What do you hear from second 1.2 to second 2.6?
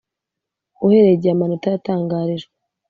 amanota yatangarijwe,